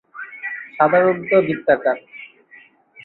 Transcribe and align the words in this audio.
সাধারণত 0.75 1.31
বৃত্তাকার। 1.45 1.97